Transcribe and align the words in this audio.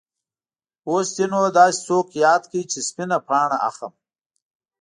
اوس 0.89 1.07
دې 1.17 1.25
نو 1.31 1.39
داسې 1.57 1.77
څوک 1.85 2.07
یاد 2.25 2.43
کړ 2.51 2.61
چې 2.71 2.79
سپینه 2.87 3.17
پاڼه 3.27 3.57
اخلم. 3.69 3.93